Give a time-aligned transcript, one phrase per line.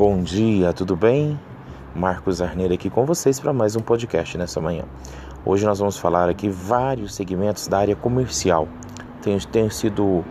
[0.00, 1.38] Bom dia, tudo bem?
[1.94, 4.84] Marcos Arneiro aqui com vocês para mais um podcast nessa manhã.
[5.44, 8.66] Hoje nós vamos falar aqui vários segmentos da área comercial.
[9.20, 10.24] Tenho sido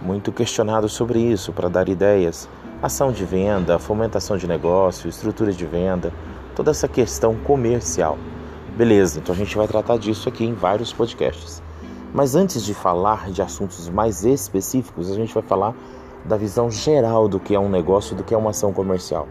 [0.00, 2.48] muito questionado sobre isso para dar ideias.
[2.82, 6.10] Ação de venda, fomentação de negócio, estrutura de venda,
[6.56, 8.16] toda essa questão comercial.
[8.78, 11.62] Beleza, então a gente vai tratar disso aqui em vários podcasts.
[12.14, 15.74] Mas antes de falar de assuntos mais específicos, a gente vai falar
[16.24, 19.26] da visão geral do que é um negócio, do que é uma ação comercial.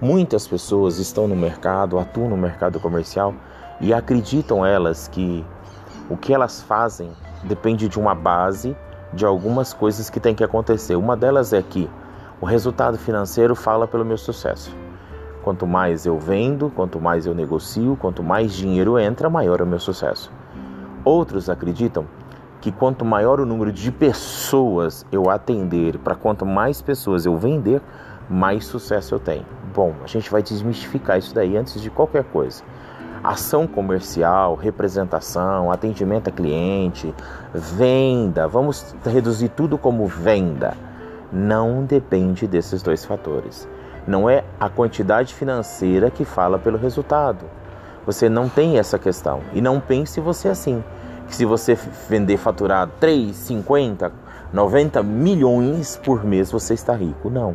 [0.00, 3.34] Muitas pessoas estão no mercado, atuam no mercado comercial
[3.80, 5.44] e acreditam elas que
[6.08, 7.10] o que elas fazem
[7.44, 8.76] depende de uma base,
[9.12, 10.96] de algumas coisas que tem que acontecer.
[10.96, 11.88] Uma delas é que
[12.40, 14.74] o resultado financeiro fala pelo meu sucesso.
[15.42, 19.66] Quanto mais eu vendo, quanto mais eu negocio, quanto mais dinheiro entra, maior é o
[19.66, 20.30] meu sucesso.
[21.04, 22.06] Outros acreditam
[22.60, 27.80] que quanto maior o número de pessoas eu atender, para quanto mais pessoas eu vender,
[28.28, 29.46] mais sucesso eu tenho.
[29.74, 32.62] Bom, a gente vai desmistificar isso daí antes de qualquer coisa.
[33.24, 37.14] Ação comercial, representação, atendimento a cliente,
[37.52, 40.74] venda, vamos reduzir tudo como venda.
[41.32, 43.68] Não depende desses dois fatores.
[44.06, 47.44] Não é a quantidade financeira que fala pelo resultado.
[48.06, 49.40] Você não tem essa questão.
[49.52, 50.82] E não pense você assim
[51.30, 51.74] que se você
[52.08, 54.12] vender faturar 3, 50,
[54.52, 57.30] 90 milhões por mês, você está rico.
[57.30, 57.54] Não.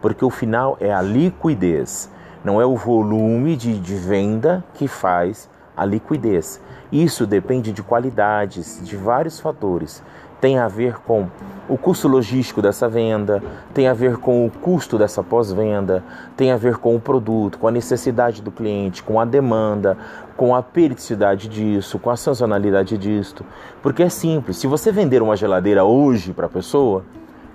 [0.00, 2.08] Porque o final é a liquidez.
[2.44, 6.60] Não é o volume de, de venda que faz a liquidez.
[6.92, 10.02] Isso depende de qualidades, de vários fatores
[10.40, 11.28] tem a ver com
[11.68, 13.42] o custo logístico dessa venda,
[13.74, 16.02] tem a ver com o custo dessa pós-venda,
[16.36, 19.98] tem a ver com o produto, com a necessidade do cliente, com a demanda,
[20.36, 23.44] com a periodicidade disso, com a sazonalidade disto.
[23.82, 27.04] Porque é simples, se você vender uma geladeira hoje para a pessoa,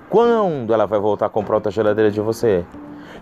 [0.09, 2.63] quando ela vai voltar a comprar outra geladeira de você?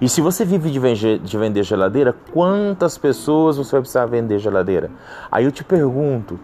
[0.02, 4.89] E se você vive de vender geladeira, quantas pessoas você vai precisar vender geladeira?
[5.32, 6.39] Aí eu te pergunto,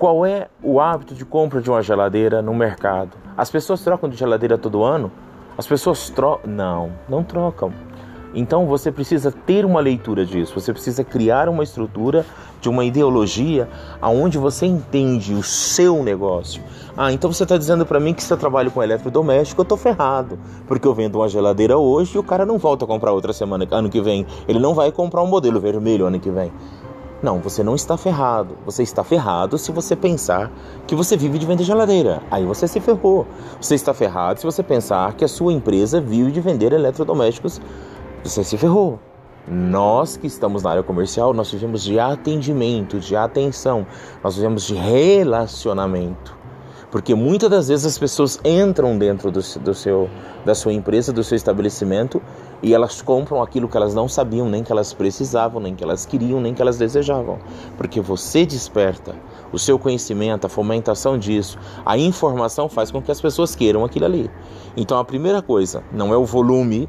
[0.00, 3.18] qual é o hábito de compra de uma geladeira no mercado?
[3.36, 5.12] As pessoas trocam de geladeira todo ano?
[5.58, 6.50] As pessoas trocam.
[6.50, 7.70] Não, não trocam.
[8.34, 12.24] Então você precisa ter uma leitura disso, você precisa criar uma estrutura
[12.62, 13.68] de uma ideologia
[14.00, 16.62] aonde você entende o seu negócio.
[16.96, 19.76] Ah, então você está dizendo para mim que se eu trabalho com eletrodoméstico eu estou
[19.76, 23.34] ferrado, porque eu vendo uma geladeira hoje e o cara não volta a comprar outra
[23.34, 24.26] semana, ano que vem.
[24.48, 26.50] Ele não vai comprar um modelo vermelho ano que vem.
[27.22, 28.56] Não, você não está ferrado.
[28.64, 30.50] Você está ferrado se você pensar
[30.86, 32.22] que você vive de vender geladeira.
[32.30, 33.26] Aí você se ferrou.
[33.60, 37.60] Você está ferrado se você pensar que a sua empresa vive de vender eletrodomésticos.
[38.24, 38.98] Você se ferrou.
[39.46, 43.86] Nós que estamos na área comercial, nós vivemos de atendimento, de atenção,
[44.22, 46.38] nós vivemos de relacionamento.
[46.90, 50.10] Porque muitas das vezes as pessoas entram dentro do, do seu,
[50.44, 52.20] da sua empresa, do seu estabelecimento
[52.62, 56.04] e elas compram aquilo que elas não sabiam, nem que elas precisavam, nem que elas
[56.04, 57.38] queriam, nem que elas desejavam.
[57.76, 59.14] Porque você desperta
[59.52, 64.04] o seu conhecimento, a fomentação disso, a informação faz com que as pessoas queiram aquilo
[64.04, 64.30] ali.
[64.76, 66.88] Então a primeira coisa não é o volume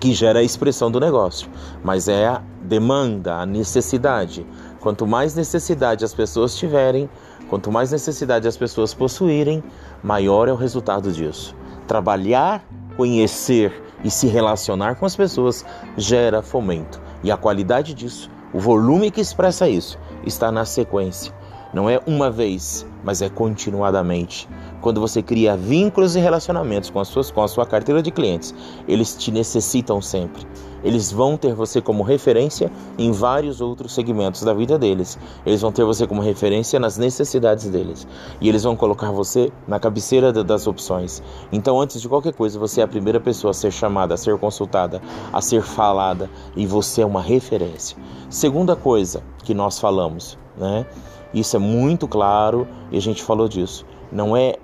[0.00, 1.48] que gera a expressão do negócio,
[1.82, 4.46] mas é a demanda, a necessidade.
[4.80, 7.08] Quanto mais necessidade as pessoas tiverem,
[7.48, 9.62] quanto mais necessidade as pessoas possuírem,
[10.02, 11.54] maior é o resultado disso.
[11.86, 12.62] Trabalhar,
[12.96, 15.64] conhecer e se relacionar com as pessoas
[15.96, 17.00] gera fomento.
[17.24, 21.32] E a qualidade disso, o volume que expressa isso, está na sequência.
[21.72, 24.48] Não é uma vez, mas é continuadamente.
[24.80, 28.54] Quando você cria vínculos e relacionamentos com, as suas, com a sua carteira de clientes,
[28.86, 30.46] eles te necessitam sempre.
[30.84, 35.18] Eles vão ter você como referência em vários outros segmentos da vida deles.
[35.44, 38.06] Eles vão ter você como referência nas necessidades deles.
[38.40, 41.22] E eles vão colocar você na cabeceira das opções.
[41.50, 44.38] Então, antes de qualquer coisa, você é a primeira pessoa a ser chamada, a ser
[44.38, 45.00] consultada,
[45.32, 46.28] a ser falada.
[46.54, 47.96] E você é uma referência.
[48.28, 50.86] Segunda coisa que nós falamos, né?
[51.32, 53.84] Isso é muito claro e a gente falou disso.
[54.12, 54.56] Não é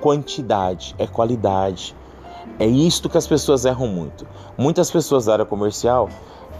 [0.00, 1.96] quantidade, é qualidade.
[2.58, 4.26] É isto que as pessoas erram muito.
[4.56, 6.08] Muitas pessoas da área comercial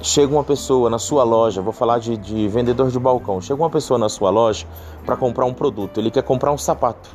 [0.00, 3.70] chega uma pessoa na sua loja, vou falar de, de vendedor de balcão, chega uma
[3.70, 4.64] pessoa na sua loja
[5.04, 7.10] para comprar um produto, ele quer comprar um sapato.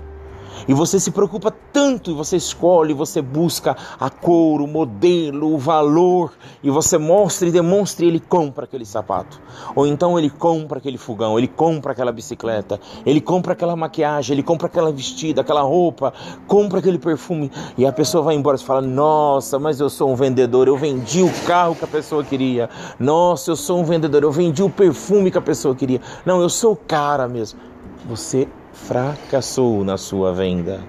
[0.68, 5.58] E você se preocupa tanto e você escolhe, você busca a cor, o modelo, o
[5.58, 6.34] valor
[6.64, 9.42] e você mostra e demonstra e ele compra aquele sapato.
[9.76, 14.44] Ou então ele compra aquele fogão, ele compra aquela bicicleta, ele compra aquela maquiagem, ele
[14.44, 16.14] compra aquela vestida, aquela roupa,
[16.48, 20.16] compra aquele perfume e a pessoa vai embora e fala: "Nossa, mas eu sou um
[20.16, 22.70] vendedor, eu vendi o carro que a pessoa queria.
[23.00, 26.02] Nossa, eu sou um vendedor, eu vendi o perfume que a pessoa queria.
[26.26, 27.60] Não, eu sou o cara mesmo."
[28.06, 30.82] Você fracassou na sua venda,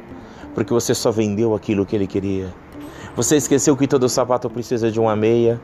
[0.54, 2.52] porque você só vendeu aquilo que ele queria.
[3.14, 5.60] Você esqueceu que todo sapato precisa de uma meia?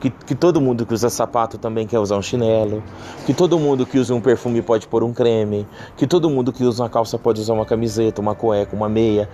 [0.00, 2.82] Que, que, todo mundo que usa sapato também quer usar um chinelo,
[3.24, 5.66] que todo mundo que usa um perfume pode pôr um creme,
[5.96, 9.28] que todo mundo que usa uma calça pode usar uma camiseta, uma cueca, uma meia.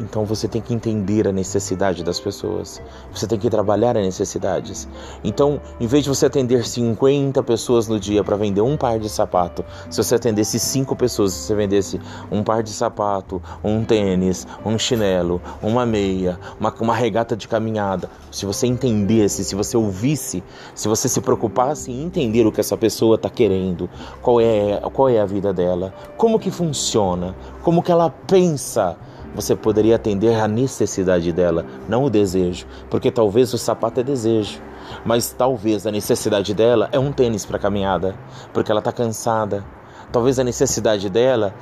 [0.00, 2.80] Então você tem que entender a necessidade das pessoas.
[3.12, 4.88] Você tem que trabalhar as necessidades.
[5.22, 9.10] Então, em vez de você atender 50 pessoas no dia para vender um par de
[9.10, 12.00] sapato, se você atendesse 5 pessoas, se você vendesse
[12.32, 18.08] um par de sapato, um tênis, um chinelo, uma meia, uma, uma regata de caminhada,
[18.30, 20.42] se você entendesse, se você ouvisse,
[20.74, 23.90] se você se preocupasse em entender o que essa pessoa está querendo,
[24.22, 28.96] qual é, qual é a vida dela, como que funciona, como que ela pensa,
[29.34, 34.60] você poderia atender a necessidade dela, não o desejo, porque talvez o sapato é desejo,
[35.04, 38.16] mas talvez a necessidade dela é um tênis para caminhada,
[38.52, 39.64] porque ela está cansada.
[40.10, 41.54] Talvez a necessidade dela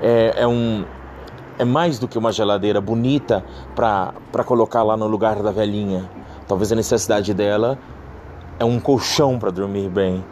[0.00, 0.84] é, é um
[1.58, 3.44] é mais do que uma geladeira bonita
[3.74, 6.10] para colocar lá no lugar da velhinha.
[6.48, 7.78] Talvez a necessidade dela
[8.58, 10.24] é um colchão para dormir bem.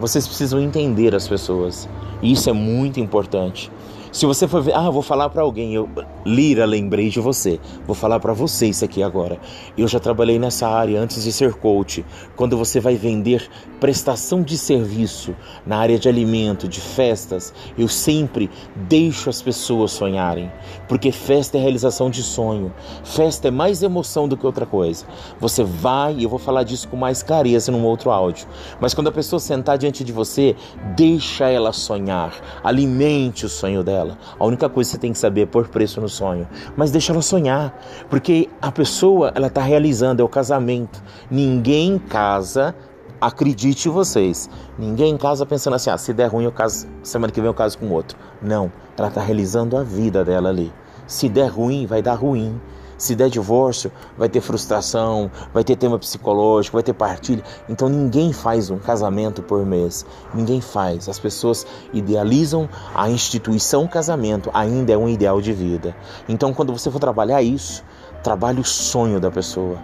[0.00, 1.88] Vocês precisam entender as pessoas.
[2.22, 3.70] E isso é muito importante.
[4.12, 5.88] Se você for ver, ah, vou falar para alguém, eu
[6.22, 7.58] Lira, lembrei de você.
[7.86, 9.40] Vou falar para você isso aqui agora.
[9.76, 12.04] Eu já trabalhei nessa área antes de ser coach.
[12.36, 13.48] Quando você vai vender
[13.80, 15.34] prestação de serviço
[15.66, 20.52] na área de alimento, de festas, eu sempre deixo as pessoas sonharem,
[20.86, 22.72] porque festa é realização de sonho.
[23.02, 25.06] Festa é mais emoção do que outra coisa.
[25.40, 28.46] Você vai, e eu vou falar disso com mais clareza num outro áudio.
[28.78, 30.54] Mas quando a pessoa sentar diante de você,
[30.94, 32.34] deixa ela sonhar.
[32.62, 34.01] Alimente o sonho dela
[34.38, 36.46] A única coisa que você tem que saber é pôr preço no sonho.
[36.76, 37.78] Mas deixa ela sonhar,
[38.10, 41.02] porque a pessoa ela está realizando, é o casamento.
[41.30, 42.74] Ninguém casa
[43.20, 47.48] acredite vocês, ninguém casa pensando assim, ah, se der ruim eu caso, semana que vem
[47.48, 48.18] eu caso com outro.
[48.42, 50.72] Não, ela está realizando a vida dela ali.
[51.06, 52.60] Se der ruim, vai dar ruim.
[53.02, 57.42] Se der divórcio, vai ter frustração, vai ter tema psicológico, vai ter partilha.
[57.68, 60.06] Então ninguém faz um casamento por mês.
[60.32, 61.08] Ninguém faz.
[61.08, 65.96] As pessoas idealizam a instituição casamento, ainda é um ideal de vida.
[66.28, 67.82] Então quando você for trabalhar isso,
[68.22, 69.78] trabalhe o sonho da pessoa.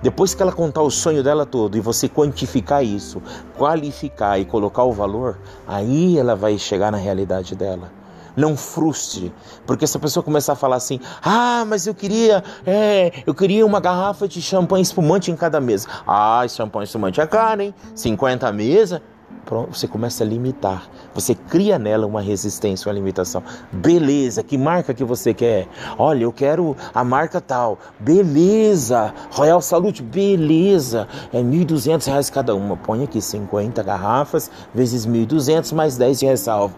[0.00, 3.20] Depois que ela contar o sonho dela todo e você quantificar isso,
[3.58, 8.03] qualificar e colocar o valor, aí ela vai chegar na realidade dela.
[8.36, 9.32] Não frustre,
[9.66, 13.64] porque se a pessoa começar a falar assim, ah, mas eu queria, é, eu queria
[13.64, 15.88] uma garrafa de champanhe espumante em cada mesa.
[16.06, 17.74] Ah, champanhe espumante é caro, hein?
[17.94, 19.02] 50 mesa.
[19.44, 20.88] Pronto, você começa a limitar.
[21.14, 23.42] Você cria nela uma resistência, uma limitação.
[23.70, 25.68] Beleza, que marca que você quer?
[25.98, 27.78] Olha, eu quero a marca tal.
[28.00, 29.12] Beleza.
[29.30, 31.06] Royal Salute, beleza.
[31.32, 32.76] É R$ 1.200 cada uma.
[32.76, 36.74] Põe aqui 50 garrafas vezes 1.200 mais 10 de ressalva.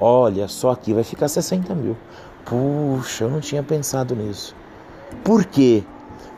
[0.00, 1.96] Olha, só aqui vai ficar 60 mil.
[2.44, 4.56] Puxa, eu não tinha pensado nisso.
[5.22, 5.84] Por quê?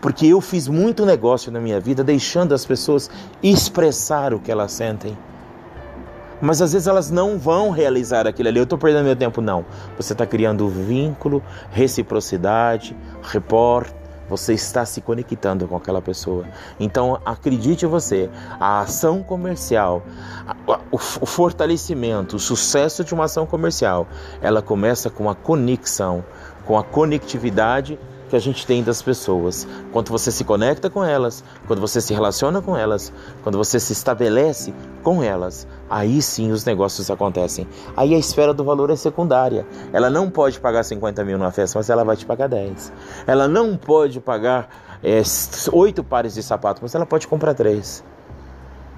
[0.01, 3.09] Porque eu fiz muito negócio na minha vida deixando as pessoas
[3.41, 5.17] expressar o que elas sentem.
[6.41, 8.59] Mas às vezes elas não vão realizar aquilo ali.
[8.59, 9.65] Eu estou perdendo meu tempo, não.
[9.97, 16.45] Você está criando vínculo, reciprocidade, repórter você está se conectando com aquela pessoa.
[16.79, 20.03] Então, acredite você, a ação comercial,
[20.91, 24.07] o fortalecimento, o sucesso de uma ação comercial,
[24.41, 26.25] ela começa com a conexão,
[26.65, 27.99] com a conectividade
[28.33, 29.69] que a gente tem das pessoas.
[29.93, 33.13] Quando você se conecta com elas, quando você se relaciona com elas,
[33.43, 34.73] quando você se estabelece
[35.03, 37.69] com elas, aí sim os negócios acontecem.
[37.95, 39.67] Aí a esfera do valor é secundária.
[39.93, 42.91] Ela não pode pagar 50 mil numa festa, mas ela vai te pagar 10.
[43.27, 44.67] Ela não pode pagar
[45.05, 45.21] é,
[45.71, 48.03] oito pares de sapato, mas ela pode comprar três.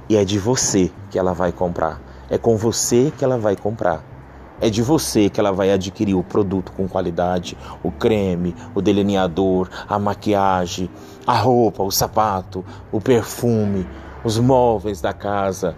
[0.09, 2.01] E é de você que ela vai comprar.
[2.31, 4.14] É com você que ela vai comprar.
[4.61, 9.69] É de você que ela vai adquirir o produto com qualidade, o creme, o delineador,
[9.89, 10.89] a maquiagem,
[11.27, 13.87] a roupa, o sapato, o perfume,
[14.23, 15.77] os móveis da casa.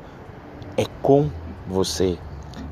[0.76, 1.30] É com
[1.66, 2.18] você.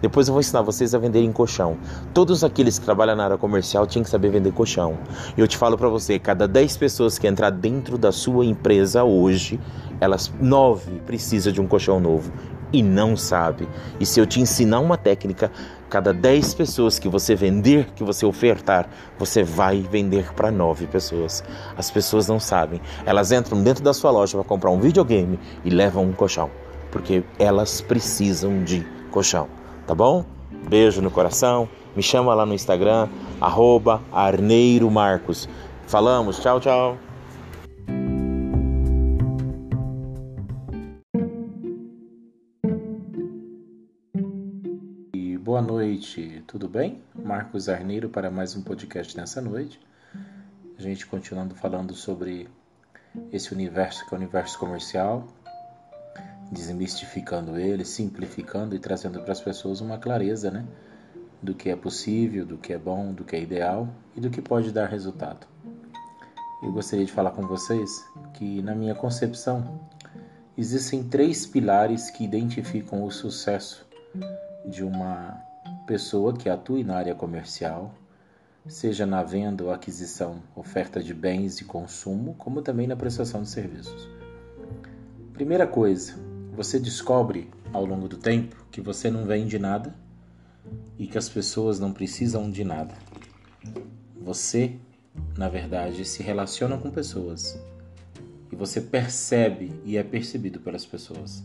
[0.00, 1.78] Depois eu vou ensinar vocês a venderem colchão.
[2.12, 4.98] Todos aqueles que trabalham na área comercial tinham que saber vender colchão.
[5.36, 9.02] E eu te falo para você, cada 10 pessoas que entrar dentro da sua empresa
[9.02, 9.58] hoje,
[10.00, 12.30] elas 9 precisam de um colchão novo
[12.74, 13.68] e não sabe.
[14.00, 15.50] E se eu te ensinar uma técnica,
[15.88, 21.44] cada 10 pessoas que você vender, que você ofertar, você vai vender para 9 pessoas.
[21.78, 22.80] As pessoas não sabem.
[23.06, 26.50] Elas entram dentro da sua loja para comprar um videogame e levam um colchão,
[26.90, 29.46] porque elas precisam de colchão,
[29.86, 30.24] tá bom?
[30.68, 31.68] Beijo no coração.
[31.94, 33.08] Me chama lá no Instagram,
[33.40, 35.48] arroba Arneiro Marcos.
[35.86, 36.98] Falamos, tchau, tchau.
[45.94, 47.00] Noite, tudo bem?
[47.14, 49.78] Marcos Arneiro para mais um podcast nessa noite.
[50.76, 52.48] A gente continuando falando sobre
[53.30, 55.28] esse universo que é o universo comercial,
[56.50, 60.66] desmistificando ele, simplificando e trazendo para as pessoas uma clareza, né?
[61.40, 64.42] Do que é possível, do que é bom, do que é ideal e do que
[64.42, 65.46] pode dar resultado.
[66.60, 69.80] Eu gostaria de falar com vocês que, na minha concepção,
[70.58, 73.86] existem três pilares que identificam o sucesso
[74.66, 75.43] de uma
[75.86, 77.94] pessoa que atue na área comercial
[78.66, 83.50] seja na venda ou aquisição, oferta de bens de consumo, como também na prestação de
[83.50, 84.08] serviços.
[85.34, 86.14] Primeira coisa,
[86.52, 89.94] você descobre ao longo do tempo que você não vende nada
[90.98, 92.94] e que as pessoas não precisam de nada.
[94.22, 94.78] Você,
[95.36, 97.60] na verdade, se relaciona com pessoas
[98.50, 101.44] e você percebe e é percebido pelas pessoas.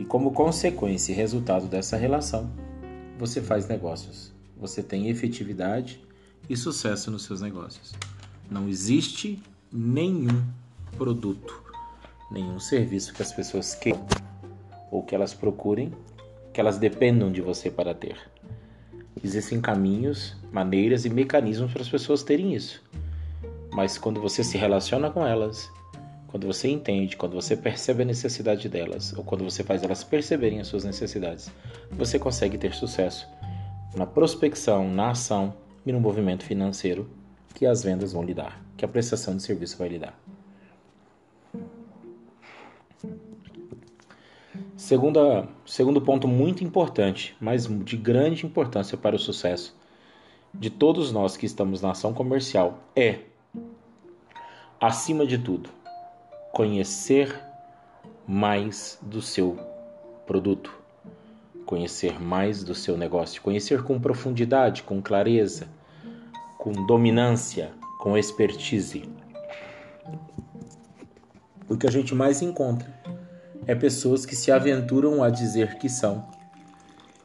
[0.00, 2.50] E como consequência e resultado dessa relação,
[3.18, 4.32] você faz negócios.
[4.56, 6.00] Você tem efetividade
[6.48, 7.92] e sucesso nos seus negócios.
[8.50, 9.42] Não existe
[9.72, 10.42] nenhum
[10.96, 11.62] produto,
[12.30, 14.06] nenhum serviço que as pessoas queiram
[14.90, 15.92] ou que elas procurem,
[16.52, 18.18] que elas dependam de você para ter.
[19.24, 22.82] Existem caminhos, maneiras e mecanismos para as pessoas terem isso.
[23.72, 25.70] Mas quando você se relaciona com elas,
[26.32, 30.60] quando você entende, quando você percebe a necessidade delas, ou quando você faz elas perceberem
[30.60, 31.52] as suas necessidades,
[31.90, 33.28] você consegue ter sucesso
[33.94, 37.06] na prospecção, na ação e no movimento financeiro
[37.54, 40.18] que as vendas vão lhe dar, que a prestação de serviço vai lhe dar.
[44.74, 49.76] Segunda, segundo ponto muito importante, mas de grande importância para o sucesso
[50.54, 53.18] de todos nós que estamos na ação comercial é,
[54.80, 55.81] acima de tudo,
[56.52, 57.34] conhecer
[58.26, 59.58] mais do seu
[60.26, 60.82] produto
[61.72, 65.66] conhecer mais do seu negócio, conhecer com profundidade, com clareza,
[66.58, 69.08] com dominância, com expertise.
[71.66, 72.92] O que a gente mais encontra
[73.66, 76.28] é pessoas que se aventuram a dizer que são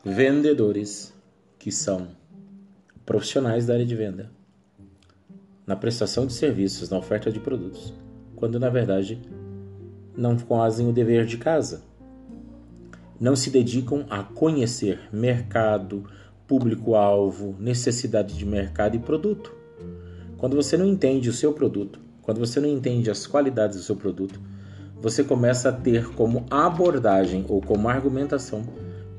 [0.01, 1.13] vendedores,
[1.59, 2.07] que são
[3.05, 4.31] profissionais da área de venda,
[5.65, 7.93] na prestação de serviços, na oferta de produtos,
[8.37, 9.19] quando na verdade
[10.15, 11.83] não fazem o dever de casa
[13.19, 16.05] não se dedicam a conhecer mercado,
[16.47, 19.53] público-alvo, necessidade de mercado e produto.
[20.37, 23.95] Quando você não entende o seu produto, quando você não entende as qualidades do seu
[23.95, 24.39] produto,
[25.01, 28.63] você começa a ter como abordagem ou como argumentação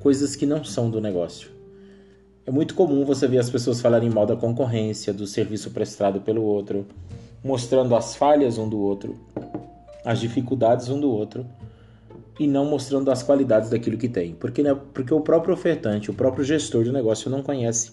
[0.00, 1.50] coisas que não são do negócio.
[2.46, 6.42] É muito comum você ver as pessoas falarem mal da concorrência, do serviço prestado pelo
[6.42, 6.86] outro,
[7.42, 9.16] mostrando as falhas um do outro,
[10.04, 11.46] as dificuldades um do outro,
[12.38, 14.34] e não mostrando as qualidades daquilo que tem.
[14.34, 17.92] Porque, né, porque o próprio ofertante, o próprio gestor de negócio não conhece.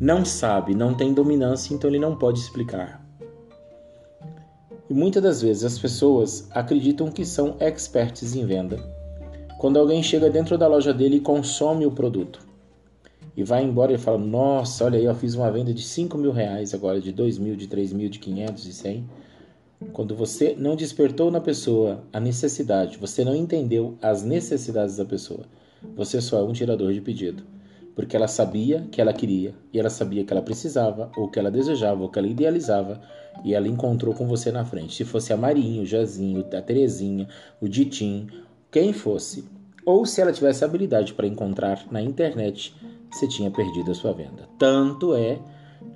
[0.00, 3.04] Não sabe, não tem dominância, então ele não pode explicar.
[4.88, 8.78] E muitas das vezes as pessoas acreditam que são experts em venda.
[9.58, 12.47] Quando alguém chega dentro da loja dele e consome o produto
[13.38, 16.32] e vai embora e fala: Nossa, olha aí, eu fiz uma venda de 5 mil
[16.32, 19.08] reais agora, de 2 mil, de 3 mil, de 500, de 100
[19.92, 25.44] quando você não despertou na pessoa a necessidade, você não entendeu as necessidades da pessoa,
[25.94, 27.44] você só é um tirador de pedido.
[27.94, 31.50] Porque ela sabia que ela queria, e ela sabia que ela precisava, ou que ela
[31.50, 33.00] desejava, ou que ela idealizava,
[33.44, 34.96] e ela encontrou com você na frente.
[34.96, 37.28] Se fosse a Marinho, o Jazinho, a Terezinha,
[37.60, 38.28] o Ditim,
[38.70, 39.44] quem fosse,
[39.84, 42.74] ou se ela tivesse habilidade para encontrar na internet,
[43.10, 44.48] você tinha perdido a sua venda.
[44.58, 45.38] Tanto é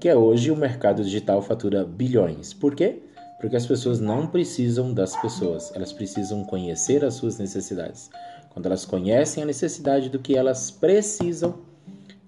[0.01, 2.53] que hoje o mercado digital fatura bilhões.
[2.53, 3.03] Por quê?
[3.41, 8.11] Porque as pessoas não precisam das pessoas, elas precisam conhecer as suas necessidades.
[8.51, 11.59] Quando elas conhecem a necessidade do que elas precisam,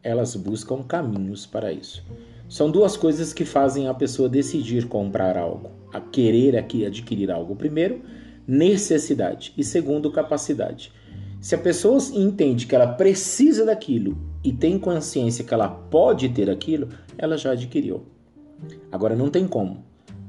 [0.02, 2.04] elas buscam caminhos para isso.
[2.48, 7.56] São duas coisas que fazem a pessoa decidir comprar algo, a querer aqui adquirir algo.
[7.56, 8.02] Primeiro,
[8.46, 10.92] necessidade e segundo, capacidade.
[11.44, 16.48] Se a pessoa entende que ela precisa daquilo e tem consciência que ela pode ter
[16.48, 18.06] aquilo, ela já adquiriu.
[18.90, 19.84] Agora não tem como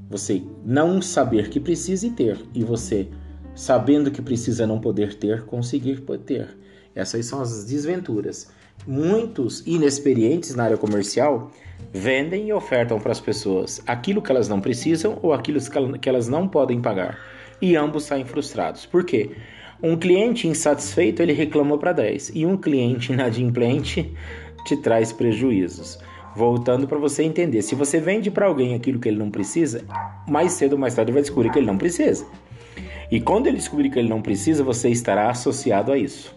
[0.10, 3.07] você não saber que precisa e ter, e você,
[3.55, 6.50] sabendo que precisa não poder ter, conseguir ter.
[6.93, 8.50] Essas são as desventuras.
[8.86, 11.50] Muitos inexperientes na área comercial
[11.93, 15.62] vendem e ofertam para as pessoas aquilo que elas não precisam ou aquilo
[15.98, 17.17] que elas não podem pagar.
[17.62, 18.86] E ambos saem frustrados.
[18.86, 19.31] Por quê?
[19.84, 24.13] Um cliente insatisfeito ele reclama para 10 e um cliente inadimplente
[24.65, 26.00] te traz prejuízos
[26.36, 27.62] voltando para você entender.
[27.62, 29.86] Se você vende para alguém aquilo que ele não precisa,
[30.27, 32.27] mais cedo ou mais tarde vai descobrir que ele não precisa.
[33.10, 36.36] E quando ele descobrir que ele não precisa, você estará associado a isso.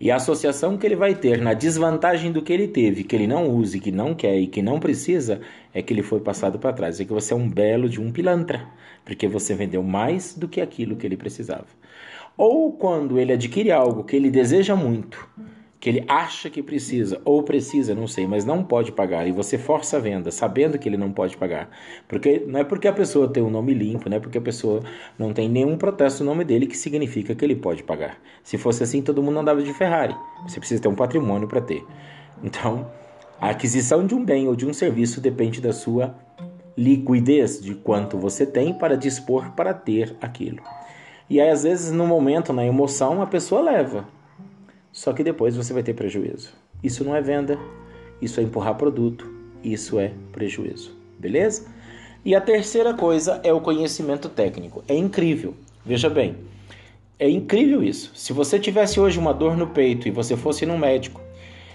[0.00, 3.28] E a associação que ele vai ter na desvantagem do que ele teve, que ele
[3.28, 5.40] não use, que não quer e que não precisa,
[5.72, 6.98] é que ele foi passado para trás.
[6.98, 8.66] É que você é um belo de um pilantra,
[9.04, 11.66] porque você vendeu mais do que aquilo que ele precisava.
[12.36, 15.28] Ou quando ele adquire algo que ele deseja muito,
[15.78, 19.58] que ele acha que precisa, ou precisa, não sei, mas não pode pagar, e você
[19.58, 21.68] força a venda, sabendo que ele não pode pagar.
[22.06, 24.80] Porque não é porque a pessoa tem um nome limpo, não é porque a pessoa
[25.18, 28.16] não tem nenhum protesto no nome dele que significa que ele pode pagar.
[28.44, 30.14] Se fosse assim, todo mundo andava de Ferrari.
[30.46, 31.84] Você precisa ter um patrimônio para ter.
[32.44, 32.88] Então,
[33.40, 36.14] a aquisição de um bem ou de um serviço depende da sua
[36.76, 40.62] liquidez, de quanto você tem para dispor para ter aquilo.
[41.30, 44.06] E aí, às vezes, no momento, na emoção, a pessoa leva.
[44.92, 46.52] Só que depois você vai ter prejuízo.
[46.82, 47.58] Isso não é venda,
[48.20, 49.26] isso é empurrar produto,
[49.62, 50.94] isso é prejuízo.
[51.18, 51.66] Beleza?
[52.24, 54.84] E a terceira coisa é o conhecimento técnico.
[54.86, 55.54] É incrível.
[55.84, 56.36] Veja bem,
[57.18, 58.12] é incrível isso.
[58.14, 61.21] Se você tivesse hoje uma dor no peito e você fosse num médico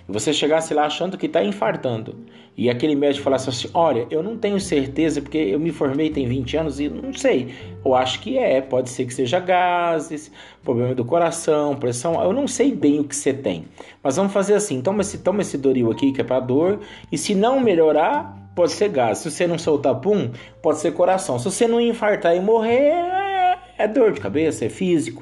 [0.08, 2.16] você chegasse lá achando que está infartando,
[2.56, 6.26] e aquele médico falasse assim: Olha, eu não tenho certeza porque eu me formei tem
[6.26, 7.54] 20 anos e não sei.
[7.86, 10.32] Eu acho que é, pode ser que seja gases,
[10.64, 12.22] problema do coração, pressão.
[12.24, 13.66] Eu não sei bem o que você tem.
[14.02, 16.80] Mas vamos fazer assim: toma esse, toma esse Doril aqui que é para dor,
[17.12, 19.20] e se não melhorar, pode ser gás.
[19.20, 21.38] Se você não soltar pum, pode ser coração.
[21.38, 25.22] Se você não infartar e morrer, é, é dor de cabeça, é físico.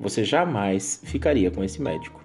[0.00, 2.19] Você jamais ficaria com esse médico.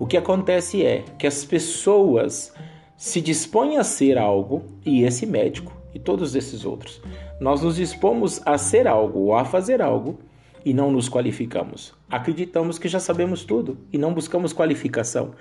[0.00, 2.54] O que acontece é que as pessoas
[2.96, 7.02] se dispõem a ser algo, e esse médico e todos esses outros,
[7.38, 10.18] nós nos dispomos a ser algo ou a fazer algo
[10.64, 11.92] e não nos qualificamos.
[12.08, 15.32] Acreditamos que já sabemos tudo e não buscamos qualificação.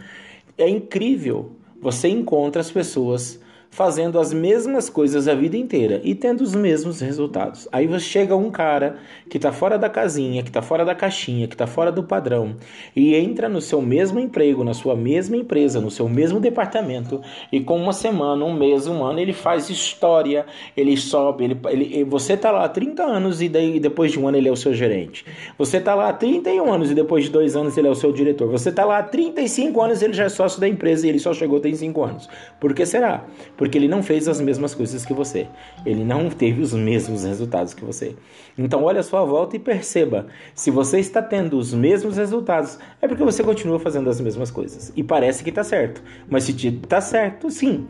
[0.57, 1.53] É incrível.
[1.81, 3.39] Você encontra as pessoas
[3.69, 7.67] fazendo as mesmas coisas a vida inteira e tendo os mesmos resultados.
[7.71, 8.97] Aí você chega um cara
[9.29, 12.55] que está fora da casinha, que está fora da caixinha, que está fora do padrão
[12.95, 17.21] e entra no seu mesmo emprego, na sua mesma empresa, no seu mesmo departamento
[17.51, 20.45] e com uma semana, um mês, um ano ele faz história,
[20.75, 24.27] ele sobe, ele, ele você está lá há 30 anos e daí, depois de um
[24.27, 25.25] ano ele é o seu gerente.
[25.57, 28.11] Você está lá há 31 anos e depois de dois anos ele é o seu
[28.11, 28.49] diretor.
[28.49, 31.33] Você está lá há 35 anos ele já é sócio da empresa e ele só
[31.33, 32.29] chegou tem 5 anos.
[32.59, 33.25] Por que será?
[33.59, 35.45] Porque ele não fez as mesmas coisas que você.
[35.85, 38.15] Ele não teve os mesmos resultados que você.
[38.57, 43.07] Então olhe a sua volta e perceba, se você está tendo os mesmos resultados, é
[43.07, 44.93] porque você continua fazendo as mesmas coisas.
[44.95, 46.01] E parece que está certo.
[46.29, 47.85] Mas se está certo, sim.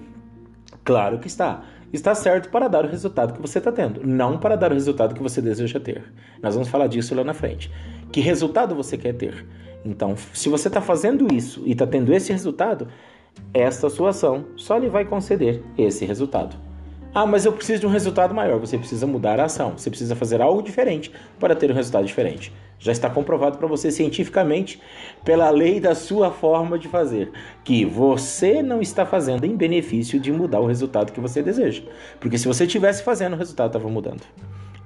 [0.83, 4.55] Claro que está está certo para dar o resultado que você está tendo, não para
[4.55, 6.03] dar o resultado que você deseja ter.
[6.41, 7.71] Nós vamos falar disso lá na frente.
[8.11, 9.45] Que resultado você quer ter?
[9.85, 12.87] Então, se você está fazendo isso e está tendo esse resultado,
[13.53, 16.55] esta sua ação só lhe vai conceder esse resultado.
[17.13, 18.59] Ah, mas eu preciso de um resultado maior.
[18.59, 19.73] Você precisa mudar a ação.
[19.75, 22.53] Você precisa fazer algo diferente para ter um resultado diferente.
[22.77, 24.79] Já está comprovado para você cientificamente,
[25.25, 27.31] pela lei da sua forma de fazer,
[27.63, 31.83] que você não está fazendo em benefício de mudar o resultado que você deseja.
[32.19, 34.21] Porque se você estivesse fazendo, o resultado estava mudando.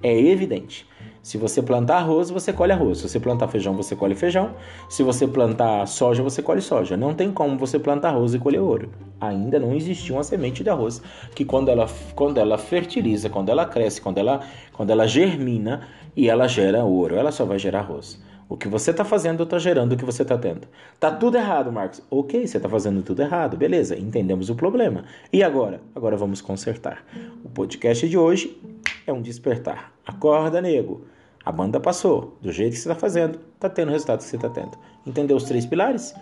[0.02, 0.88] É evidente.
[1.24, 2.98] Se você plantar arroz, você colhe arroz.
[2.98, 4.56] Se você plantar feijão, você colhe feijão.
[4.90, 6.98] Se você plantar soja, você colhe soja.
[6.98, 8.90] Não tem como você plantar arroz e colher ouro.
[9.22, 11.02] Ainda não existiu uma semente de arroz
[11.34, 14.42] que quando ela, quando ela fertiliza, quando ela cresce, quando ela,
[14.74, 18.22] quando ela germina e ela gera ouro, ela só vai gerar arroz.
[18.50, 20.68] O que você está fazendo está gerando o que você está tendo.
[21.00, 22.02] Tá tudo errado, Marcos.
[22.12, 23.56] Ok, você está fazendo tudo errado.
[23.56, 25.06] Beleza, entendemos o problema.
[25.32, 25.80] E agora?
[25.96, 27.06] Agora vamos consertar.
[27.46, 28.62] O podcast de hoje
[29.08, 29.93] é um despertar.
[30.06, 31.06] Acorda, nego.
[31.46, 32.38] A banda passou.
[32.42, 34.78] Do jeito que você está fazendo, está tendo o resultado que você está tendo.
[35.06, 36.14] Entendeu os três pilares?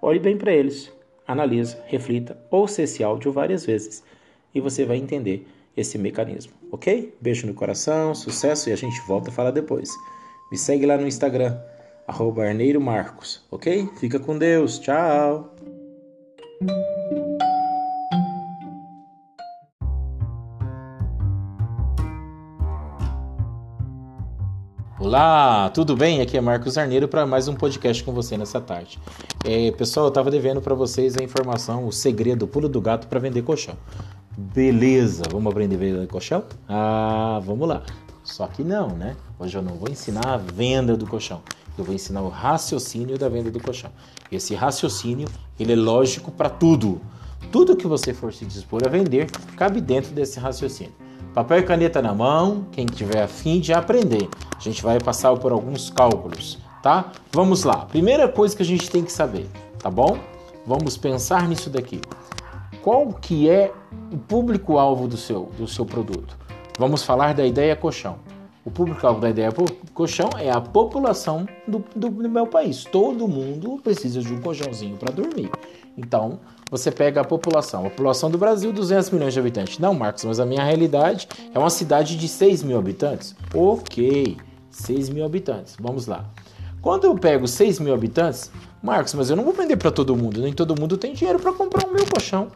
[0.00, 0.92] Olhe bem para eles.
[1.26, 4.02] Analisa, reflita, ouça esse áudio várias vezes
[4.54, 7.14] e você vai entender esse mecanismo, ok?
[7.20, 9.88] Beijo no coração, sucesso e a gente volta a falar depois.
[10.50, 11.56] Me segue lá no Instagram,
[12.06, 13.88] arroba Arneiro Marcos, ok?
[13.98, 15.54] Fica com Deus, tchau!
[25.12, 26.22] Olá, tudo bem?
[26.22, 28.98] Aqui é Marcos Arneiro para mais um podcast com você nessa tarde.
[29.44, 33.06] É, pessoal, eu estava devendo para vocês a informação, o segredo, o pulo do gato
[33.08, 33.76] para vender colchão.
[34.34, 36.44] Beleza, vamos aprender a vender colchão?
[36.66, 37.82] Ah, vamos lá.
[38.24, 39.14] Só que não, né?
[39.38, 41.42] Hoje eu não vou ensinar a venda do colchão.
[41.76, 43.90] Eu vou ensinar o raciocínio da venda do colchão.
[44.30, 45.28] Esse raciocínio,
[45.60, 47.02] ele é lógico para tudo.
[47.50, 51.01] Tudo que você for se dispor a vender cabe dentro desse raciocínio.
[51.34, 54.28] Papel e caneta na mão, quem tiver afim de aprender.
[54.56, 57.12] A gente vai passar por alguns cálculos, tá?
[57.32, 57.86] Vamos lá.
[57.86, 60.18] Primeira coisa que a gente tem que saber, tá bom?
[60.66, 62.00] Vamos pensar nisso daqui.
[62.82, 63.72] Qual que é
[64.12, 66.36] o público-alvo do seu, do seu produto?
[66.78, 68.18] Vamos falar da ideia colchão.
[68.64, 69.50] O público-alvo da ideia
[69.92, 72.84] colchão é a população do, do, do, meu país.
[72.84, 75.50] Todo mundo precisa de um colchãozinho para dormir.
[75.96, 76.38] Então,
[76.72, 77.86] você pega a população.
[77.86, 79.78] A população do Brasil, 200 milhões de habitantes.
[79.78, 83.36] Não, Marcos, mas a minha realidade é uma cidade de 6 mil habitantes.
[83.54, 84.38] Ok,
[84.70, 85.76] 6 mil habitantes.
[85.78, 86.24] Vamos lá.
[86.80, 88.50] Quando eu pego 6 mil habitantes,
[88.82, 90.40] Marcos, mas eu não vou vender para todo mundo.
[90.40, 92.48] Nem todo mundo tem dinheiro para comprar o meu colchão.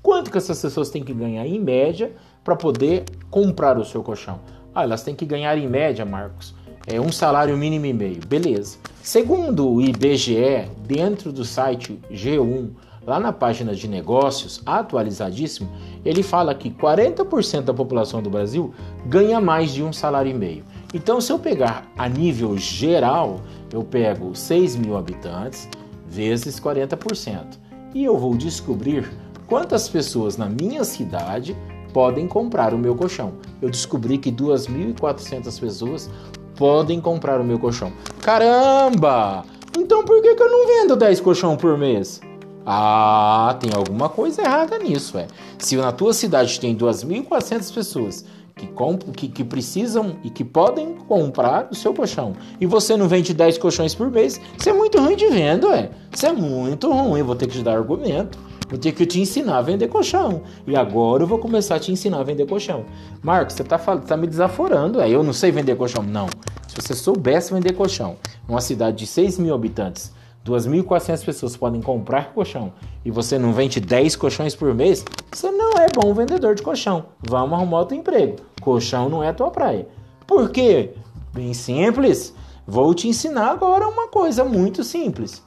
[0.00, 2.12] Quanto que essas pessoas têm que ganhar em média
[2.44, 4.38] para poder comprar o seu colchão?
[4.72, 6.54] Ah, elas têm que ganhar em média, Marcos,
[6.86, 8.20] é um salário mínimo e meio.
[8.24, 8.78] Beleza.
[9.02, 12.70] Segundo o IBGE, dentro do site G1,
[13.06, 15.70] lá na página de negócios, atualizadíssimo,
[16.04, 18.74] ele fala que 40% da população do Brasil
[19.06, 20.64] ganha mais de um salário e meio.
[20.92, 23.40] Então, se eu pegar a nível geral,
[23.72, 25.68] eu pego 6 mil habitantes
[26.06, 27.58] vezes 40%.
[27.94, 29.10] E eu vou descobrir
[29.46, 31.56] quantas pessoas na minha cidade
[31.92, 33.34] podem comprar o meu colchão.
[33.60, 36.10] Eu descobri que 2.400 pessoas
[36.56, 37.92] podem comprar o meu colchão.
[38.20, 39.44] Caramba!
[39.76, 42.20] Então por que, que eu não vendo 10 colchão por mês?
[42.64, 45.26] Ah, tem alguma coisa errada nisso, é.
[45.58, 48.68] Se na tua cidade tem 2.400 pessoas que,
[49.16, 53.56] que, que, precisam e que podem comprar o seu colchão e você não vende 10
[53.58, 55.90] colchões por mês, isso é muito ruim de venda, é.
[56.12, 58.38] Isso é muito ruim, eu vou ter que te dar argumento.
[58.68, 60.42] Vou ter que te ensinar a vender colchão.
[60.64, 62.84] E agora eu vou começar a te ensinar a vender colchão.
[63.20, 65.00] Marcos, você está tá me desaforando.
[65.00, 66.04] É, eu não sei vender colchão.
[66.04, 66.28] Não.
[66.68, 68.16] Se você soubesse vender colchão,
[68.48, 70.12] numa cidade de 6 mil habitantes,
[70.44, 72.72] 2.400 pessoas podem comprar colchão
[73.04, 77.06] e você não vende 10 colchões por mês, você não é bom vendedor de colchão.
[77.20, 78.36] Vamos arrumar outro emprego.
[78.60, 79.86] Colchão não é a tua praia.
[80.26, 80.94] Por quê?
[81.32, 82.34] Bem simples.
[82.66, 85.42] Vou te ensinar agora uma coisa muito simples.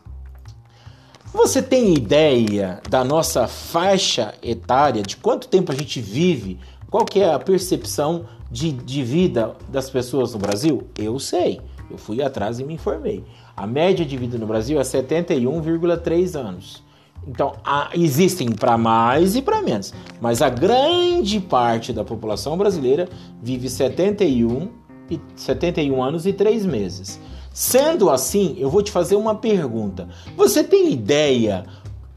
[1.34, 6.60] Você tem ideia da nossa faixa etária, de quanto tempo a gente vive?
[6.92, 10.88] Qual que é a percepção de, de vida das pessoas no Brasil?
[10.96, 13.24] Eu sei, eu fui atrás e me informei.
[13.56, 16.84] A média de vida no Brasil é 71,3 anos.
[17.28, 17.54] Então,
[17.94, 23.08] existem para mais e para menos, mas a grande parte da população brasileira
[23.42, 24.70] vive 71,
[25.10, 27.20] e, 71 anos e 3 meses.
[27.54, 30.10] Sendo assim, eu vou te fazer uma pergunta.
[30.36, 31.66] Você tem ideia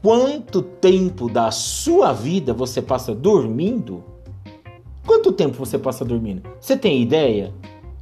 [0.01, 4.03] quanto tempo da sua vida você passa dormindo?
[5.05, 6.41] Quanto tempo você passa dormindo?
[6.59, 7.53] Você tem ideia?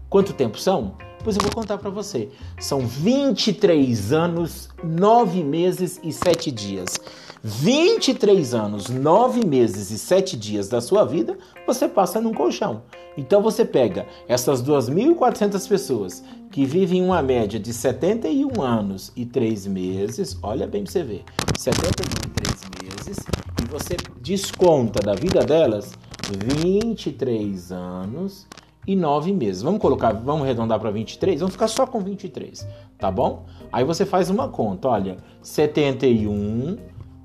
[0.10, 0.94] Quanto tempo são?
[1.26, 2.30] Pois eu vou contar para você.
[2.60, 7.00] São 23 anos, 9 meses e 7 dias.
[7.44, 11.36] 23 anos, 9 meses e 7 dias da sua vida,
[11.66, 12.84] você passa num colchão.
[13.18, 19.66] Então você pega essas 2.400 pessoas que vivem uma média de 71 anos e 3
[19.66, 21.24] meses, olha bem pra você ver,
[21.58, 23.18] 71 e 3 meses,
[23.64, 25.92] e você desconta da vida delas
[26.30, 28.46] 23 anos
[28.88, 29.62] e 9 meses.
[29.62, 32.68] Vamos colocar, vamos arredondar para 23, vamos ficar só com 23,
[32.98, 33.46] tá bom?
[33.72, 36.78] Aí você faz uma conta, olha, 71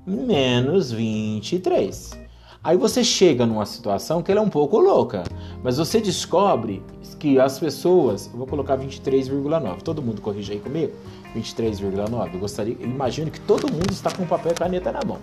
[0.05, 2.19] menos 23.
[2.63, 5.23] Aí você chega numa situação que ela é um pouco louca,
[5.63, 6.83] mas você descobre
[7.17, 9.81] que as pessoas, vou colocar 23,9.
[9.81, 10.91] Todo mundo corrige aí comigo?
[11.35, 12.33] 23,9.
[12.33, 15.17] Eu gostaria, imagino que todo mundo está com papel e caneta na mão.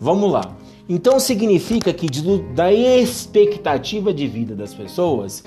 [0.00, 0.54] Vamos lá.
[0.88, 2.06] Então significa que
[2.54, 5.44] da expectativa de vida das pessoas,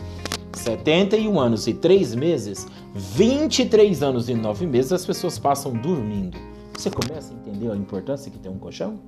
[0.54, 6.38] 71 anos e 3 meses, 23 anos e 9 meses as pessoas passam dormindo.
[6.78, 9.00] Você começa a entender a importância que tem um colchão?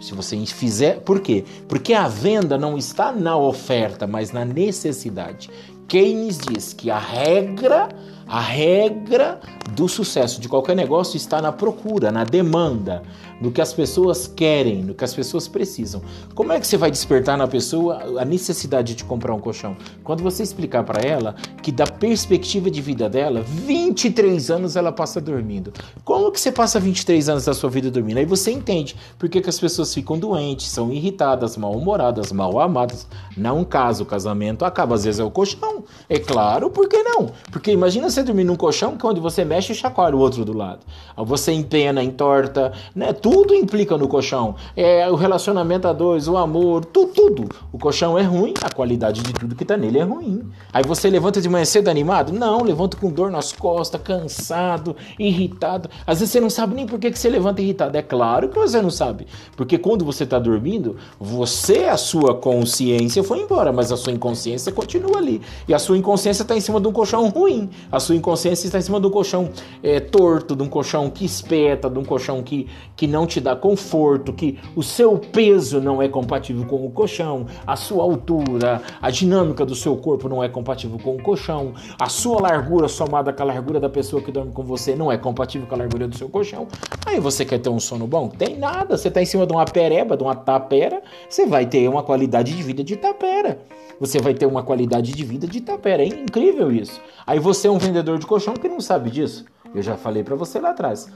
[0.00, 1.44] Se você fizer, por quê?
[1.68, 5.48] Porque a venda não está na oferta, mas na necessidade.
[5.86, 7.88] Keynes diz que a regra,
[8.26, 9.40] a regra
[9.76, 13.02] do sucesso de qualquer negócio está na procura, na demanda
[13.42, 16.00] no que as pessoas querem, no que as pessoas precisam.
[16.32, 19.76] Como é que você vai despertar na pessoa a necessidade de comprar um colchão?
[20.04, 25.20] Quando você explicar para ela que da perspectiva de vida dela, 23 anos ela passa
[25.20, 25.72] dormindo.
[26.04, 28.18] Como que você passa 23 anos da sua vida dormindo?
[28.18, 33.08] Aí você entende por que, que as pessoas ficam doentes, são irritadas, mal-humoradas, mal amadas.
[33.36, 34.94] Não casa, o casamento acaba.
[34.94, 35.82] Às vezes é o colchão.
[36.08, 37.32] É claro, por que não?
[37.50, 40.52] Porque imagina você dormir num colchão que onde você mexe e chacoalha o outro do
[40.52, 40.86] lado.
[41.16, 43.12] Você empena, entorta, né?
[43.12, 44.56] Tudo tudo implica no colchão.
[44.76, 47.48] É o relacionamento a dois, o amor, tudo, tudo.
[47.72, 50.42] O colchão é ruim, a qualidade de tudo que tá nele é ruim.
[50.70, 52.30] Aí você levanta de manhã cedo animado?
[52.30, 55.88] Não, levanta com dor nas costas, cansado, irritado.
[56.06, 57.96] Às vezes você não sabe nem por que, que você levanta irritado.
[57.96, 59.26] É claro que você não sabe.
[59.56, 64.70] Porque quando você tá dormindo, você, a sua consciência foi embora, mas a sua inconsciência
[64.70, 65.40] continua ali.
[65.66, 67.70] E a sua inconsciência está em cima de um colchão ruim.
[67.90, 69.48] A sua inconsciência está em cima de um colchão
[69.82, 73.40] é, torto, de um colchão que espeta, de um colchão que, que não não te
[73.40, 78.82] dá conforto, que o seu peso não é compatível com o colchão, a sua altura,
[79.00, 83.32] a dinâmica do seu corpo não é compatível com o colchão, a sua largura somada
[83.32, 86.08] com a largura da pessoa que dorme com você não é compatível com a largura
[86.08, 86.66] do seu colchão.
[87.06, 88.28] Aí você quer ter um sono bom?
[88.28, 88.96] Tem nada.
[88.96, 92.52] Você está em cima de uma pereba, de uma tapera, você vai ter uma qualidade
[92.52, 93.60] de vida de tapera.
[94.00, 96.02] Você vai ter uma qualidade de vida de tapera.
[96.02, 97.00] É incrível isso.
[97.24, 99.44] Aí você é um vendedor de colchão que não sabe disso.
[99.72, 101.08] Eu já falei para você lá atrás.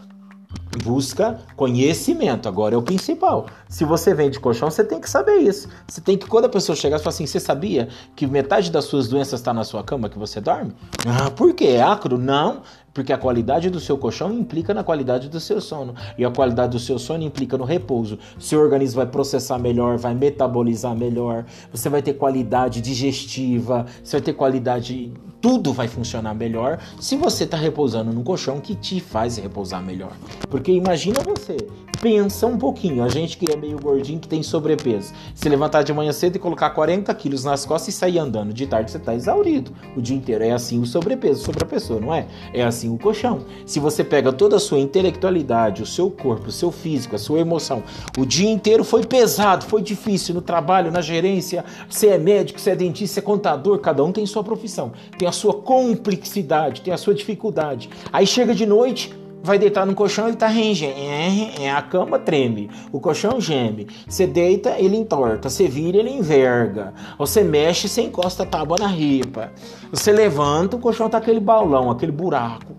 [0.83, 3.47] Busca conhecimento, agora é o principal.
[3.69, 5.69] Se você vende colchão, você tem que saber isso.
[5.89, 9.09] Você tem que, quando a pessoa chegar falar assim: Você sabia que metade das suas
[9.09, 10.73] doenças está na sua cama que você dorme?
[11.07, 11.67] Ah, por quê?
[11.67, 12.19] É acro?
[12.19, 12.63] Não.
[12.97, 15.95] Porque a qualidade do seu colchão implica na qualidade do seu sono.
[16.17, 18.19] E a qualidade do seu sono implica no repouso.
[18.39, 24.23] Seu organismo vai processar melhor, vai metabolizar melhor, você vai ter qualidade digestiva, você vai
[24.23, 25.13] ter qualidade.
[25.43, 30.13] Tudo vai funcionar melhor se você está repousando num colchão que te faz repousar melhor.
[30.49, 31.59] Porque imagina você,
[32.01, 35.93] pensa um pouquinho, a gente que é meio gordinho, que tem sobrepeso, se levantar de
[35.93, 39.15] manhã cedo e colocar 40 quilos nas costas e sair andando, de tarde você está
[39.15, 40.45] exaurido o dia inteiro.
[40.45, 42.27] É assim o sobrepeso sobre a pessoa, não é?
[42.53, 43.41] É assim o colchão.
[43.65, 47.41] Se você pega toda a sua intelectualidade, o seu corpo, o seu físico, a sua
[47.41, 47.83] emoção,
[48.19, 52.71] o dia inteiro foi pesado, foi difícil no trabalho, na gerência, você é médico, você
[52.71, 56.93] é dentista, você é contador, cada um tem sua profissão, tem a sua complexidade, tem
[56.93, 57.89] a sua dificuldade.
[58.13, 60.95] Aí chega de noite, vai deitar no colchão, ele tá rangendo.
[60.99, 63.87] É, é, a cama treme, o colchão geme.
[64.09, 65.49] Você deita, ele entorta.
[65.49, 66.93] Você vira, ele enverga.
[67.19, 69.53] Você mexe, você encosta a tábua na ripa.
[69.91, 72.75] Você levanta, o colchão tá aquele baulão, aquele buraco.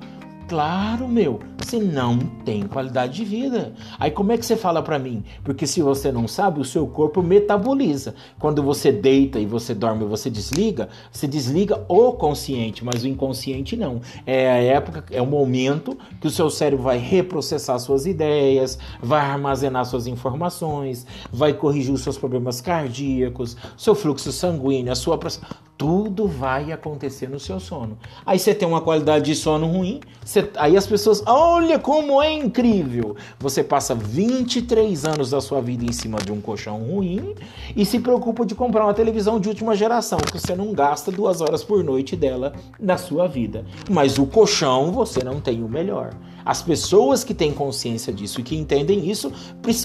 [0.48, 3.74] Claro, meu, você não tem qualidade de vida.
[4.00, 5.22] Aí como é que você fala para mim?
[5.44, 8.16] Porque se você não sabe, o seu corpo metaboliza.
[8.40, 13.76] Quando você deita e você dorme, você desliga, você desliga o consciente, mas o inconsciente
[13.76, 14.00] não.
[14.26, 19.20] É a época, é o momento que o seu cérebro vai reprocessar suas ideias, vai
[19.20, 25.44] armazenar suas informações, vai corrigir os seus problemas cardíacos, seu fluxo sanguíneo, a sua pressão
[25.78, 27.98] tudo vai acontecer no seu sono.
[28.26, 32.34] Aí você tem uma qualidade de sono ruim, você, aí as pessoas, olha como é
[32.34, 33.16] incrível!
[33.40, 37.36] Você passa 23 anos da sua vida em cima de um colchão ruim
[37.76, 41.42] e se preocupa de comprar uma televisão de última geração, que você não gasta duas
[41.42, 43.64] horas por noite dela na sua vida.
[43.90, 46.14] Mas o colchão você não tem o melhor.
[46.48, 49.34] As pessoas que têm consciência disso e que entendem isso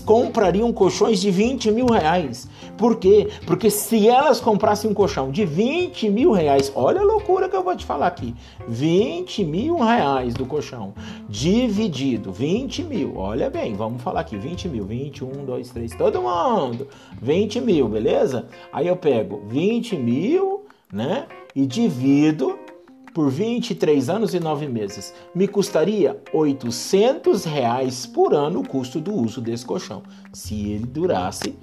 [0.06, 2.48] comprariam colchões de 20 mil reais.
[2.78, 3.28] Por quê?
[3.44, 7.64] Porque se elas comprassem um colchão de 20 mil reais, olha a loucura que eu
[7.64, 8.32] vou te falar aqui:
[8.68, 10.94] 20 mil reais do colchão
[11.28, 16.86] dividido, 20 mil, olha bem, vamos falar aqui: 20 mil, 21, 2, 3, todo mundo,
[17.20, 18.46] 20 mil, beleza?
[18.72, 21.26] Aí eu pego 20 mil, né?
[21.56, 22.56] E divido
[23.14, 25.14] por 23 anos e 9 meses.
[25.34, 31.54] Me custaria 800 reais por ano o custo do uso desse colchão, se ele durasse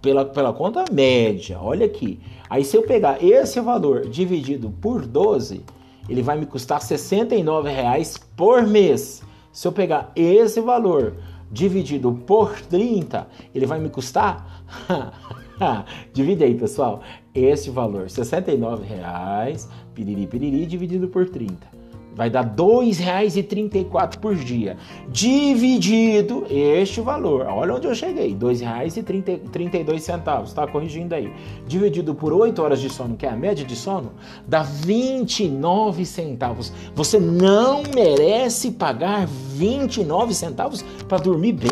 [0.00, 1.58] pela, pela conta média.
[1.60, 2.20] Olha aqui.
[2.48, 5.62] Aí se eu pegar esse valor dividido por 12,
[6.08, 9.22] ele vai me custar 69 reais por mês.
[9.52, 11.16] Se eu pegar esse valor
[11.50, 14.64] dividido por 30, ele vai me custar
[16.12, 17.02] Divide aí, pessoal.
[17.36, 21.76] Esse valor, R$ 69,00, piriri, piriri, dividido por 30.
[22.14, 24.78] Vai dar R$ 2,34 por dia.
[25.10, 27.44] Dividido este valor.
[27.46, 28.30] Olha onde eu cheguei.
[28.30, 30.54] R$ 2,32.
[30.54, 31.30] Tá corrigindo aí.
[31.66, 34.12] Dividido por 8 horas de sono, que é a média de sono,
[34.48, 36.72] dá 29 centavos.
[36.94, 41.68] Você não merece pagar 29 centavos para dormir bem.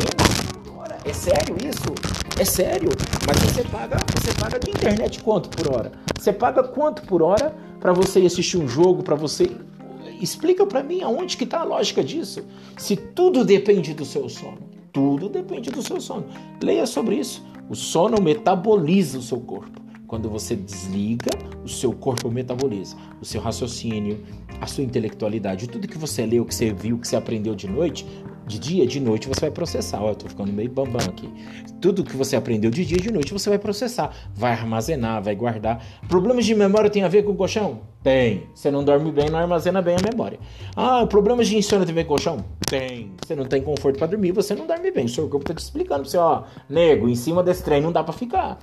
[1.07, 2.14] É sério isso?
[2.37, 2.91] É sério?
[3.27, 5.93] Mas você paga, você paga de internet quanto por hora?
[6.19, 9.51] Você paga quanto por hora para você assistir um jogo, para você
[10.21, 12.45] explica para mim aonde que tá a lógica disso?
[12.77, 14.59] Se tudo depende do seu sono,
[14.93, 16.27] tudo depende do seu sono.
[16.61, 17.45] Leia sobre isso.
[17.71, 19.81] O sono metaboliza o seu corpo.
[20.07, 21.31] Quando você desliga,
[21.65, 22.97] o seu corpo metaboliza.
[23.21, 24.25] O seu raciocínio,
[24.61, 28.07] a sua intelectualidade, tudo que você leu, que você viu, que você aprendeu de noite,
[28.47, 30.03] de dia, de noite você vai processar.
[30.03, 31.29] Ó, eu tô ficando meio bambam aqui.
[31.81, 35.85] Tudo que você aprendeu de dia, de noite você vai processar, vai armazenar, vai guardar.
[36.09, 37.81] Problemas de memória tem a ver com colchão?
[38.03, 38.49] Tem.
[38.55, 40.39] Você não dorme bem, não armazena bem a memória.
[40.77, 42.45] Ah, problemas de insônia tem a ver com colchão?
[42.69, 43.13] Tem.
[43.25, 45.07] Você não tem conforto para dormir, você não dorme bem.
[45.07, 47.93] O seu corpo tá te explicando pra você, ó, nego, em cima desse trem não
[47.93, 48.59] dá para ficar.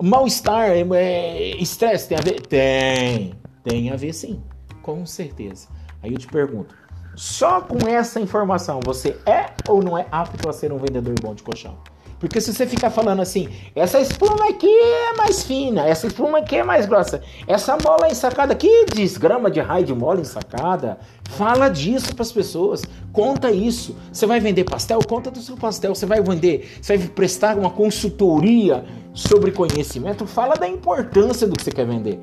[0.00, 2.40] Mal-estar, é, estresse tem a ver?
[2.40, 3.34] Tem.
[3.62, 4.42] Tem a ver sim,
[4.82, 5.68] com certeza.
[6.02, 6.74] Aí eu te pergunto,
[7.16, 11.34] só com essa informação você é ou não é apto a ser um vendedor bom
[11.34, 11.76] de colchão?
[12.24, 16.56] Porque se você ficar falando assim, essa espuma aqui é mais fina, essa espuma aqui
[16.56, 20.98] é mais grossa, essa mola ensacada aqui, desgrama de raio de mola ensacada,
[21.30, 23.94] fala disso para as pessoas, conta isso.
[24.10, 25.00] Você vai vender pastel?
[25.06, 25.94] Conta do seu pastel.
[25.94, 30.26] Você vai vender, você vai prestar uma consultoria sobre conhecimento?
[30.26, 32.18] Fala da importância do que você quer vender.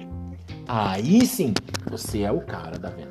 [0.67, 1.53] Aí sim,
[1.89, 3.10] você é o cara da venda.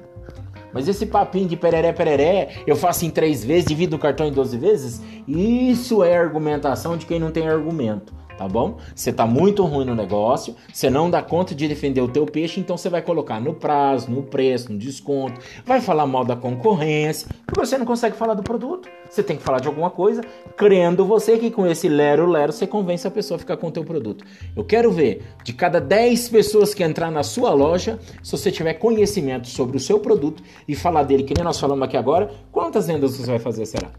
[0.73, 4.33] Mas esse papinho de pereré, pereré, eu faço em três vezes, divido o cartão em
[4.33, 8.79] 12 vezes, isso é argumentação de quem não tem argumento tá bom?
[8.95, 12.59] Você tá muito ruim no negócio, você não dá conta de defender o teu peixe,
[12.59, 17.29] então você vai colocar no prazo, no preço, no desconto, vai falar mal da concorrência,
[17.45, 18.89] porque você não consegue falar do produto.
[19.11, 20.23] Você tem que falar de alguma coisa,
[20.57, 23.71] crendo você que com esse lero lero você convence a pessoa a ficar com o
[23.71, 24.25] teu produto.
[24.57, 28.73] Eu quero ver de cada 10 pessoas que entrar na sua loja, se você tiver
[28.75, 32.87] conhecimento sobre o seu produto e falar dele, que nem nós falamos aqui agora, quantas
[32.87, 33.91] vendas você vai fazer será?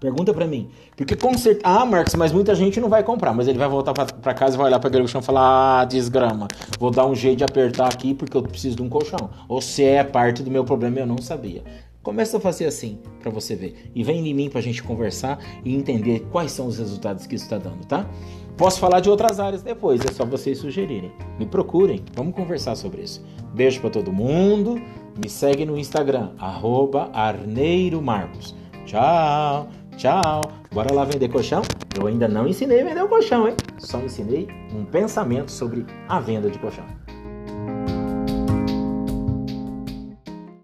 [0.00, 0.70] Pergunta para mim.
[0.96, 1.62] Porque com certeza.
[1.64, 3.34] Ah, Marcos, mas muita gente não vai comprar.
[3.34, 6.48] Mas ele vai voltar para casa vai olhar aquele colchão e falar: Ah, desgrama.
[6.78, 9.30] Vou dar um jeito de apertar aqui porque eu preciso de um colchão.
[9.46, 11.62] Ou se é parte do meu problema eu não sabia.
[12.02, 13.90] Começa a fazer assim para você ver.
[13.94, 17.44] E vem em mim pra gente conversar e entender quais são os resultados que isso
[17.44, 18.08] está dando, tá?
[18.56, 21.12] Posso falar de outras áreas depois, é só vocês sugerirem.
[21.38, 23.22] Me procurem, vamos conversar sobre isso.
[23.54, 24.80] Beijo para todo mundo.
[25.22, 28.54] Me segue no Instagram, arroba Arneiro Marcos.
[28.86, 29.68] Tchau!
[30.00, 30.40] Tchau.
[30.72, 31.60] Bora lá vender colchão?
[31.94, 33.54] Eu ainda não ensinei a vender o colchão, hein?
[33.76, 36.86] Só ensinei um pensamento sobre a venda de colchão.